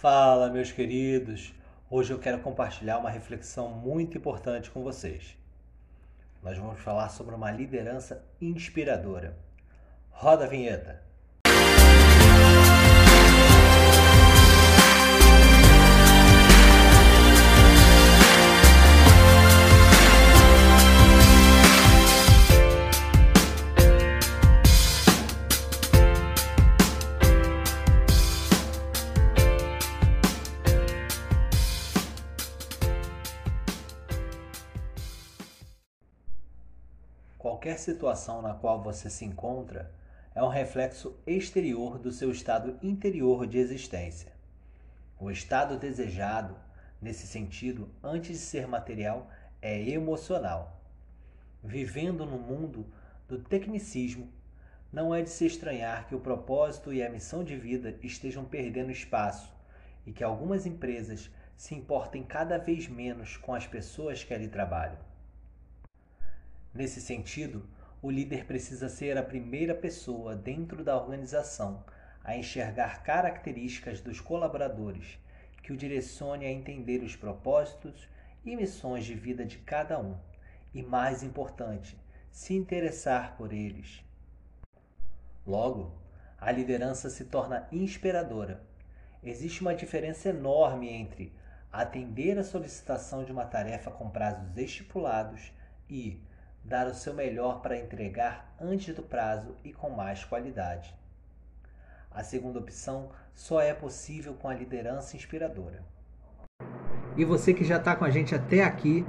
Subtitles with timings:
[0.00, 1.52] Fala, meus queridos!
[1.90, 5.36] Hoje eu quero compartilhar uma reflexão muito importante com vocês.
[6.42, 9.36] Nós vamos falar sobre uma liderança inspiradora.
[10.08, 11.02] Roda a vinheta!
[37.40, 39.90] Qualquer situação na qual você se encontra
[40.34, 44.30] é um reflexo exterior do seu estado interior de existência.
[45.18, 46.54] O estado desejado,
[47.00, 49.30] nesse sentido, antes de ser material,
[49.62, 50.82] é emocional.
[51.64, 52.84] Vivendo no mundo
[53.26, 54.30] do tecnicismo,
[54.92, 58.92] não é de se estranhar que o propósito e a missão de vida estejam perdendo
[58.92, 59.50] espaço
[60.04, 65.09] e que algumas empresas se importem cada vez menos com as pessoas que ali trabalham.
[66.72, 67.68] Nesse sentido,
[68.00, 71.84] o líder precisa ser a primeira pessoa dentro da organização
[72.22, 75.18] a enxergar características dos colaboradores
[75.62, 78.08] que o direcione a entender os propósitos
[78.44, 80.16] e missões de vida de cada um
[80.72, 81.98] e, mais importante,
[82.30, 84.02] se interessar por eles.
[85.46, 85.98] Logo,
[86.38, 88.62] a liderança se torna inspiradora.
[89.22, 91.34] Existe uma diferença enorme entre
[91.72, 95.52] atender a solicitação de uma tarefa com prazos estipulados
[95.88, 96.22] e
[96.64, 100.94] dar o seu melhor para entregar antes do prazo e com mais qualidade.
[102.10, 105.82] A segunda opção só é possível com a liderança inspiradora.
[107.16, 109.04] E você que já está com a gente até aqui,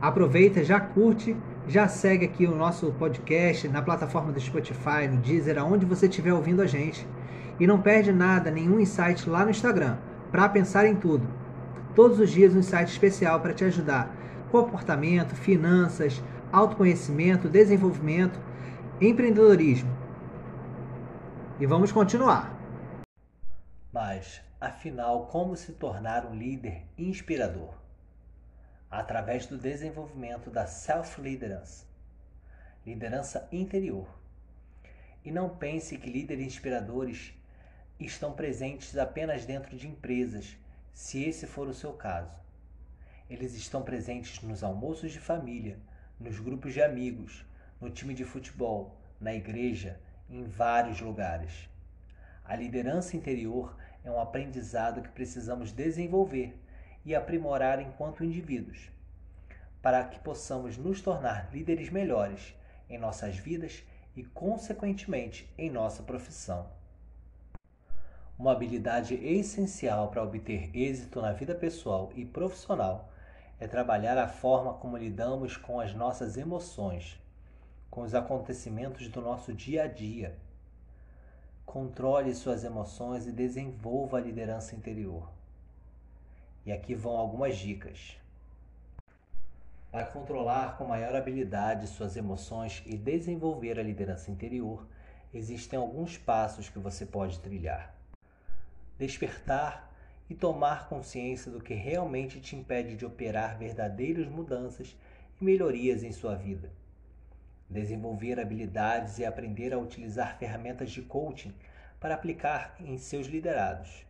[0.00, 5.58] aproveita, já curte, já segue aqui o nosso podcast na plataforma do Spotify, no Deezer,
[5.58, 7.06] aonde você estiver ouvindo a gente.
[7.58, 9.96] E não perde nada, nenhum insight lá no Instagram,
[10.30, 11.26] para pensar em tudo.
[11.94, 14.14] Todos os dias um insight especial para te ajudar.
[14.50, 16.22] Comportamento, finanças,
[16.54, 18.38] autoconhecimento, desenvolvimento,
[19.00, 19.90] empreendedorismo.
[21.58, 22.56] E vamos continuar.
[23.92, 27.74] Mas, afinal, como se tornar um líder inspirador?
[28.88, 31.86] Através do desenvolvimento da self-liderança,
[32.86, 34.06] liderança interior.
[35.24, 37.34] E não pense que líderes inspiradores
[37.98, 40.56] estão presentes apenas dentro de empresas,
[40.92, 42.40] se esse for o seu caso.
[43.28, 45.80] Eles estão presentes nos almoços de família,
[46.18, 47.44] nos grupos de amigos,
[47.80, 51.68] no time de futebol, na igreja, em vários lugares.
[52.44, 56.58] A liderança interior é um aprendizado que precisamos desenvolver
[57.04, 58.90] e aprimorar enquanto indivíduos,
[59.82, 62.54] para que possamos nos tornar líderes melhores
[62.88, 63.82] em nossas vidas
[64.16, 66.68] e, consequentemente, em nossa profissão.
[68.38, 73.12] Uma habilidade essencial para obter êxito na vida pessoal e profissional
[73.60, 77.20] é trabalhar a forma como lidamos com as nossas emoções,
[77.90, 80.36] com os acontecimentos do nosso dia a dia.
[81.64, 85.28] Controle suas emoções e desenvolva a liderança interior.
[86.66, 88.16] E aqui vão algumas dicas.
[89.90, 94.86] Para controlar com maior habilidade suas emoções e desenvolver a liderança interior,
[95.32, 97.94] existem alguns passos que você pode trilhar.
[98.98, 99.93] Despertar
[100.28, 104.96] e tomar consciência do que realmente te impede de operar verdadeiras mudanças
[105.40, 106.72] e melhorias em sua vida.
[107.68, 111.54] Desenvolver habilidades e aprender a utilizar ferramentas de coaching
[112.00, 114.04] para aplicar em seus liderados.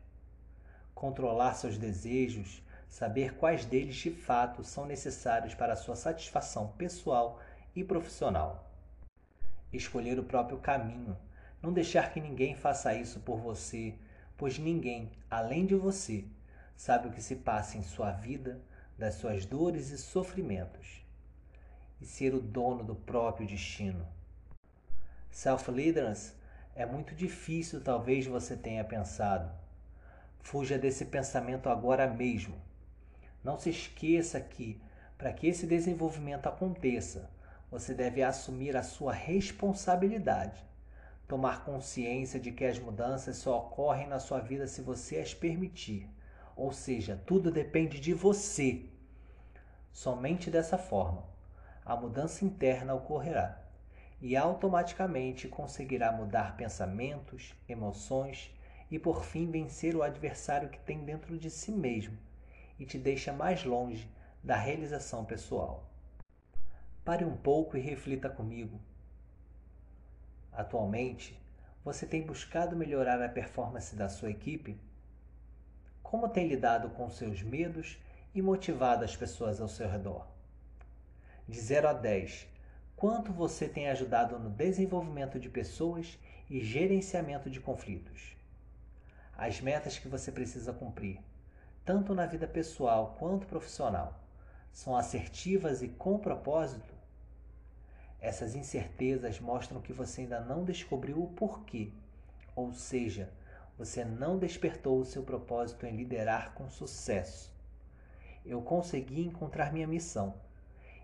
[0.94, 7.40] Controlar seus desejos, saber quais deles de fato são necessários para sua satisfação pessoal
[7.74, 8.70] e profissional.
[9.72, 11.16] Escolher o próprio caminho,
[11.60, 13.94] não deixar que ninguém faça isso por você
[14.36, 16.24] pois ninguém, além de você,
[16.76, 18.60] sabe o que se passa em sua vida,
[18.98, 21.04] das suas dores e sofrimentos,
[22.00, 24.06] e ser o dono do próprio destino.
[25.30, 26.34] Self-leaders
[26.74, 29.50] é muito difícil, talvez você tenha pensado.
[30.40, 32.54] Fuja desse pensamento agora mesmo.
[33.42, 34.80] Não se esqueça que,
[35.16, 37.30] para que esse desenvolvimento aconteça,
[37.70, 40.64] você deve assumir a sua responsabilidade
[41.26, 46.08] tomar consciência de que as mudanças só ocorrem na sua vida se você as permitir.
[46.56, 48.86] Ou seja, tudo depende de você.
[49.92, 51.24] Somente dessa forma,
[51.84, 53.62] a mudança interna ocorrerá
[54.20, 58.50] e automaticamente conseguirá mudar pensamentos, emoções
[58.90, 62.16] e por fim vencer o adversário que tem dentro de si mesmo
[62.78, 64.08] e te deixa mais longe
[64.42, 65.90] da realização pessoal.
[67.04, 68.80] Pare um pouco e reflita comigo
[70.54, 71.38] Atualmente,
[71.84, 74.78] você tem buscado melhorar a performance da sua equipe?
[76.14, 77.98] como tem lidado com seus medos
[78.32, 80.24] e motivado as pessoas ao seu redor?
[81.48, 82.46] De 0 a 10,
[82.94, 86.16] quanto você tem ajudado no desenvolvimento de pessoas
[86.48, 88.36] e gerenciamento de conflitos?
[89.36, 91.18] As metas que você precisa cumprir,
[91.84, 94.16] tanto na vida pessoal quanto profissional,
[94.70, 96.93] são assertivas e com propósito?
[98.24, 101.90] Essas incertezas mostram que você ainda não descobriu o porquê,
[102.56, 103.30] ou seja,
[103.76, 107.54] você não despertou o seu propósito em liderar com sucesso.
[108.42, 110.36] Eu consegui encontrar minha missão.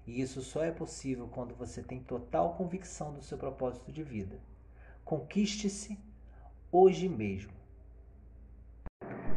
[0.07, 4.41] E isso só é possível quando você tem total convicção do seu propósito de vida.
[5.05, 5.99] Conquiste-se
[6.73, 7.53] hoje mesmo.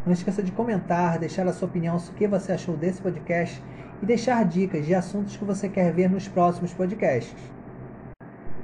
[0.06, 3.62] Não esqueça de comentar, deixar a sua opinião sobre o que você achou desse podcast
[4.02, 7.63] e deixar dicas de assuntos que você quer ver nos próximos podcasts.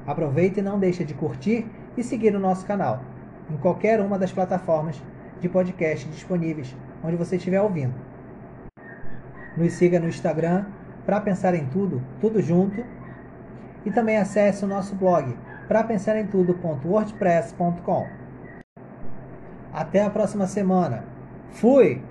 [0.10, 3.04] Aproveite e não deixe de curtir e seguir o nosso canal
[3.48, 5.00] em qualquer uma das plataformas
[5.40, 7.94] de podcast disponíveis onde você estiver ouvindo.
[9.56, 10.66] Nos siga no Instagram
[11.06, 12.84] para pensar em tudo, tudo junto,
[13.86, 18.08] e também acesse o nosso blog para pensar em tudo.wordpress.com.
[19.72, 21.04] Até a próxima semana.
[21.52, 22.09] Fui!